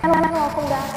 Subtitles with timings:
[0.00, 0.96] And welcome back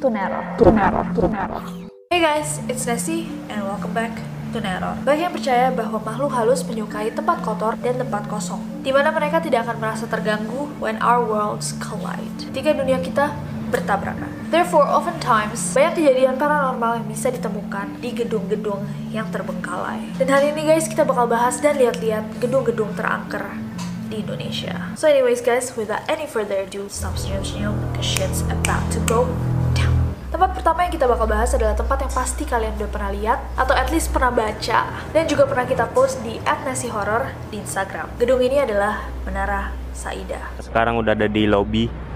[0.00, 0.40] to Nero.
[0.56, 1.60] To Nero, to Nero.
[2.08, 4.24] Hey guys, it's Nancy and welcome back
[4.56, 4.96] to Nero.
[5.04, 9.44] Bagi yang percaya bahwa makhluk halus menyukai tempat kotor dan tempat kosong, di mana mereka
[9.44, 12.24] tidak akan merasa terganggu when our worlds collide.
[12.48, 13.36] Ketika dunia kita
[13.68, 14.32] bertabrakan.
[14.48, 18.80] Therefore, oftentimes, banyak kejadian paranormal yang bisa ditemukan di gedung-gedung
[19.12, 20.16] yang terbengkalai.
[20.16, 23.68] Dan hari ini guys, kita bakal bahas dan lihat-lihat gedung-gedung terangker
[24.08, 24.92] di Indonesia.
[24.96, 29.28] So anyways guys, without any further ado, stop senyum-senyum, shit's about to go
[29.76, 29.94] down.
[30.28, 33.72] Tempat pertama yang kita bakal bahas adalah tempat yang pasti kalian udah pernah lihat atau
[33.72, 38.12] at least pernah baca dan juga pernah kita post di @nasi_horror di Instagram.
[38.20, 40.52] Gedung ini adalah Menara Saida.
[40.60, 42.07] Sekarang udah ada di lobby.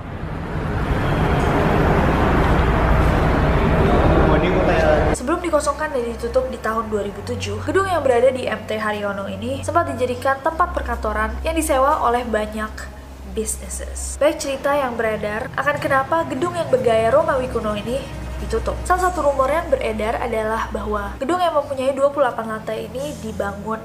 [5.62, 10.42] Dikosongkan dan ditutup di tahun 2007, gedung yang berada di MT Haryono ini sempat dijadikan
[10.42, 12.90] tempat perkantoran yang disewa oleh banyak
[13.30, 14.18] businesses.
[14.18, 18.02] Baik cerita yang beredar akan kenapa gedung yang bergaya Romawi kuno ini
[18.42, 18.74] ditutup.
[18.82, 23.78] Salah satu rumor yang beredar adalah bahwa gedung yang mempunyai 28 lantai ini dibangun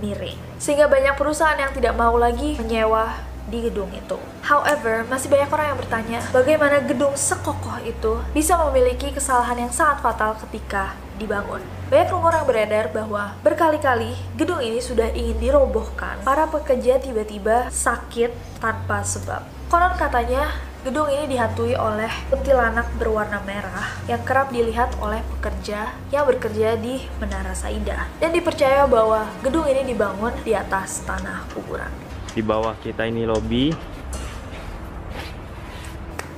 [0.00, 0.40] miring.
[0.56, 3.20] Sehingga banyak perusahaan yang tidak mau lagi menyewa
[3.52, 4.16] di gedung itu.
[4.48, 10.00] However, masih banyak orang yang bertanya bagaimana gedung sekokoh itu bisa memiliki kesalahan yang sangat
[10.00, 11.60] fatal ketika dibangun.
[11.90, 16.22] Banyak rumor yang beredar bahwa berkali-kali gedung ini sudah ingin dirobohkan.
[16.22, 19.42] Para pekerja tiba-tiba sakit tanpa sebab.
[19.68, 20.48] Konon katanya
[20.78, 27.02] Gedung ini dihantui oleh kuntilanak berwarna merah yang kerap dilihat oleh pekerja yang bekerja di
[27.18, 28.06] Menara Saida.
[28.22, 31.90] Dan dipercaya bahwa gedung ini dibangun di atas tanah kuburan.
[32.30, 33.74] Di bawah kita ini lobby.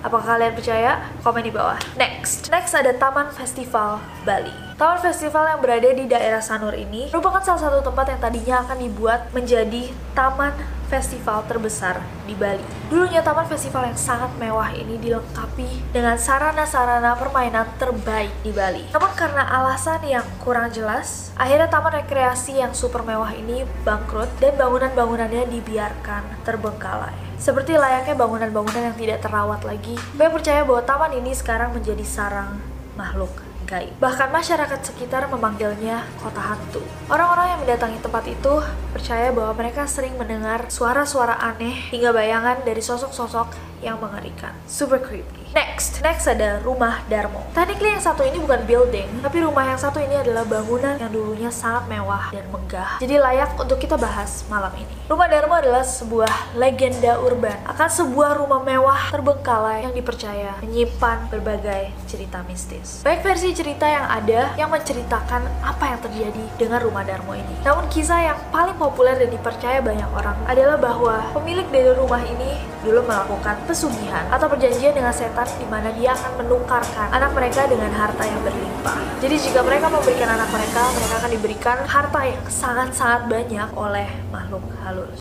[0.00, 1.04] Apakah kalian percaya?
[1.20, 1.76] Komen di bawah.
[2.00, 4.69] Next, next ada Taman Festival Bali.
[4.80, 8.80] Taman festival yang berada di daerah Sanur ini merupakan salah satu tempat yang tadinya akan
[8.80, 10.56] dibuat menjadi taman
[10.88, 12.64] festival terbesar di Bali.
[12.88, 18.88] Dulunya taman festival yang sangat mewah ini dilengkapi dengan sarana-sarana permainan terbaik di Bali.
[18.96, 24.56] Namun karena alasan yang kurang jelas, akhirnya taman rekreasi yang super mewah ini bangkrut dan
[24.56, 27.12] bangunan-bangunannya dibiarkan terbengkalai.
[27.36, 32.56] Seperti layaknya bangunan-bangunan yang tidak terawat lagi, Saya percaya bahwa taman ini sekarang menjadi sarang
[32.97, 36.82] makhluk Bahkan masyarakat sekitar memanggilnya kota hantu.
[37.06, 38.54] Orang-orang yang mendatangi tempat itu
[38.91, 44.53] percaya bahwa mereka sering mendengar suara-suara aneh hingga bayangan dari sosok-sosok yang mengerikan.
[44.69, 45.41] Super creepy.
[45.50, 47.42] Next, next ada rumah Darmo.
[47.56, 51.50] Technically yang satu ini bukan building, tapi rumah yang satu ini adalah bangunan yang dulunya
[51.50, 53.03] sangat mewah dan megah.
[53.03, 54.94] Jadi layak untuk kita bahas malam ini.
[55.10, 61.91] Rumah Darmo adalah sebuah legenda urban akan sebuah rumah mewah terbengkalai yang dipercaya menyimpan berbagai
[62.06, 63.03] cerita mistis.
[63.03, 67.60] Baik versi cerita yang ada yang menceritakan apa yang terjadi dengan rumah Darmo ini.
[67.60, 72.56] Namun kisah yang paling populer dan dipercaya banyak orang adalah bahwa pemilik dari rumah ini
[72.81, 77.93] dulu melakukan pesugihan atau perjanjian dengan setan di mana dia akan menukarkan anak mereka dengan
[77.93, 78.98] harta yang berlimpah.
[79.21, 84.65] Jadi jika mereka memberikan anak mereka, mereka akan diberikan harta yang sangat-sangat banyak oleh makhluk
[84.81, 85.21] halus.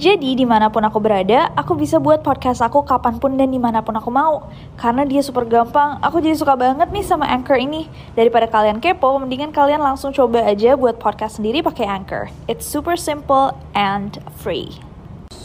[0.00, 3.60] Jadi di mana pun aku berada, aku bisa buat podcast aku kapan pun dan di
[3.60, 4.48] mana pun aku mau.
[4.80, 7.84] Karena dia super gampang, aku jadi suka banget nih sama Anchor ini.
[8.16, 12.32] Daripada kalian kepo, mendingan kalian langsung coba aja buat podcast sendiri pakai Anchor.
[12.48, 14.80] It's super simple and free.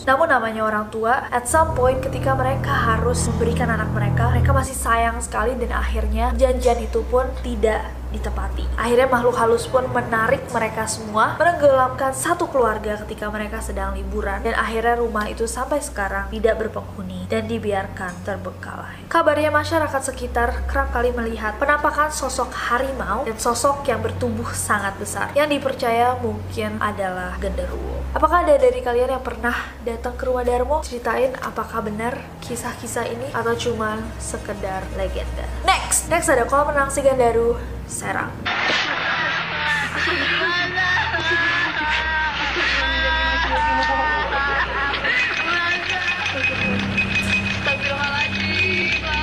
[0.07, 4.78] Namun namanya orang tua, at some point ketika mereka harus memberikan anak mereka, mereka masih
[4.80, 8.63] sayang sekali dan akhirnya janjian itu pun tidak ditepati.
[8.79, 14.56] Akhirnya makhluk halus pun menarik mereka semua, menenggelamkan satu keluarga ketika mereka sedang liburan, dan
[14.56, 19.06] akhirnya rumah itu sampai sekarang tidak berpenghuni dan dibiarkan terbengkalai.
[19.12, 25.29] Kabarnya masyarakat sekitar kerap kali melihat penampakan sosok harimau dan sosok yang bertubuh sangat besar
[25.35, 28.01] yang dipercaya mungkin adalah genderuwo.
[28.15, 30.79] Apakah ada dari kalian yang pernah datang ke rumah Darmo?
[30.88, 35.44] Ceritain apakah benar kisah-kisah ini atau cuma sekedar legenda.
[35.68, 38.33] Next, next ada kolam renang Sigandaru, Serang.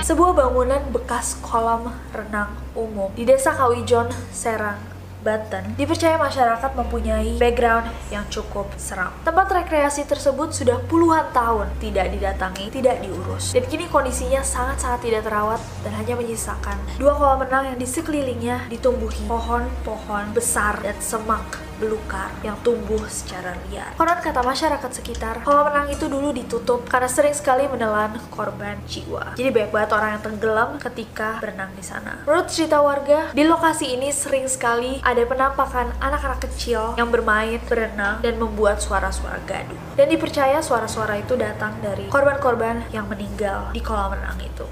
[0.02, 4.91] Sebuah bangunan bekas kolam renang umum di Desa Kawijon, Serang,
[5.22, 9.14] Banten, dipercaya masyarakat mempunyai background yang cukup seram.
[9.22, 13.54] Tempat rekreasi tersebut sudah puluhan tahun tidak didatangi, tidak diurus.
[13.54, 18.66] Dan kini kondisinya sangat-sangat tidak terawat dan hanya menyisakan dua kolam renang yang di sekelilingnya
[18.66, 23.98] ditumbuhi pohon-pohon besar dan semak belukar yang tumbuh secara liar.
[23.98, 29.34] Konon kata masyarakat sekitar, kolam renang itu dulu ditutup karena sering sekali menelan korban jiwa.
[29.34, 32.22] Jadi banyak banget orang yang tenggelam ketika berenang di sana.
[32.22, 38.22] Menurut cerita warga, di lokasi ini sering sekali ada penampakan anak-anak kecil yang bermain, berenang,
[38.22, 39.98] dan membuat suara-suara gaduh.
[39.98, 44.66] Dan dipercaya suara-suara itu datang dari korban-korban yang meninggal di kolam renang itu.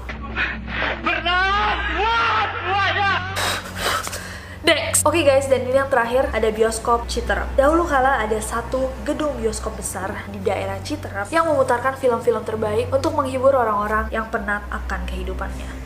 [4.61, 5.01] Next.
[5.09, 7.49] Oke guys, dan ini yang terakhir ada bioskop Citerep.
[7.57, 13.17] Dahulu kala ada satu gedung bioskop besar di daerah Citerep yang memutarkan film-film terbaik untuk
[13.17, 15.80] menghibur orang-orang yang penat akan kehidupannya.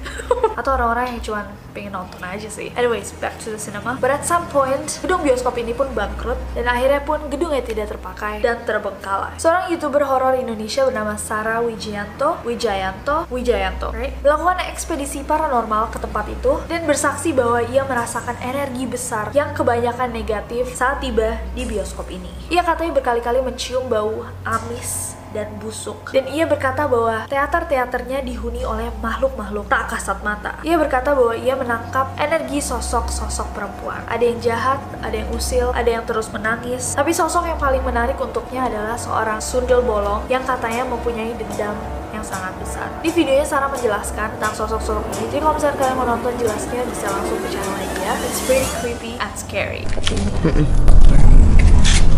[0.56, 1.42] Atau orang-orang yang cuma
[1.76, 2.72] pengen nonton aja sih.
[2.80, 4.00] Anyways, back to the cinema.
[4.00, 8.40] But at some point, gedung bioskop ini pun bangkrut dan akhirnya pun gedungnya tidak terpakai
[8.40, 9.36] dan terbengkalai.
[9.36, 14.16] Seorang youtuber horor Indonesia bernama Sarah Wijayanto, Wijayanto, Wijayanto, right?
[14.24, 20.16] Melakukan ekspedisi paranormal ke tempat itu dan bersaksi bahwa ia merasakan energi besar yang kebanyakan
[20.16, 22.32] negatif saat tiba di bioskop ini.
[22.48, 26.16] Ia katanya berkali-kali mencium bau amis dan busuk.
[26.16, 30.56] Dan ia berkata bahwa teater-teaternya dihuni oleh makhluk-makhluk tak kasat mata.
[30.64, 34.00] Ia berkata bahwa ia menangkap energi sosok-sosok perempuan.
[34.08, 36.96] Ada yang jahat, ada yang usil, ada yang terus menangis.
[36.96, 41.76] Tapi sosok yang paling menarik untuknya adalah seorang sundel bolong yang katanya mempunyai dendam
[42.16, 42.88] yang sangat besar.
[43.04, 45.36] Di videonya Sarah menjelaskan tentang sosok-sosok ini.
[45.36, 48.14] Jadi kalau misalnya kalian mau nonton jelasnya bisa langsung ke channelnya dia.
[48.24, 49.84] It's pretty creepy and scary.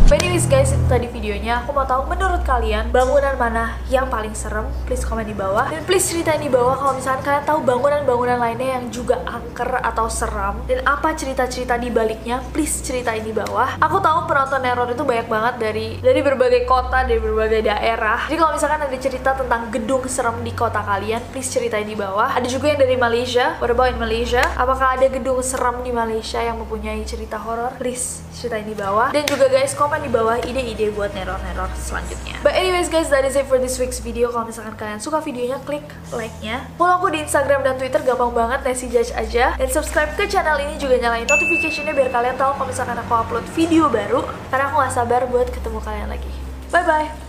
[0.07, 1.68] But anyways guys, itu tadi videonya.
[1.68, 4.63] Aku mau tahu menurut kalian bangunan mana yang paling serem?
[4.88, 5.68] Please komen di bawah.
[5.68, 10.07] Dan please ceritain di bawah kalau misalnya kalian tahu bangunan-bangunan lainnya yang juga angker atau
[10.07, 10.63] seram.
[10.63, 12.39] Dan apa cerita-cerita di baliknya?
[12.56, 13.75] Please ceritain di bawah.
[13.83, 18.31] Aku tahu penonton error itu banyak banget dari dari berbagai kota, dari berbagai daerah.
[18.31, 22.31] Jadi kalau misalkan ada cerita tentang gedung serem di kota kalian, please ceritain di bawah.
[22.31, 23.59] Ada juga yang dari Malaysia.
[23.59, 24.39] What about in Malaysia?
[24.56, 27.75] Apakah ada gedung serem di Malaysia yang mempunyai cerita horor?
[27.75, 29.12] Please ceritain di bawah.
[29.12, 32.38] Dan juga guys, komen di bawah ide-ide buat neror-neror selanjutnya.
[32.45, 34.29] But anyways guys, that is it for this week's video.
[34.31, 36.65] Kalau misalkan kalian suka videonya, klik like-nya.
[36.79, 39.57] Follow aku di Instagram dan Twitter gampang banget, Nancy Judge aja.
[39.57, 43.45] Dan subscribe ke channel ini juga nyalain notification-nya biar kalian tahu kalau misalkan aku upload
[43.57, 44.25] video baru.
[44.49, 46.31] Karena aku gak sabar buat ketemu kalian lagi.
[46.71, 47.26] Bye-bye!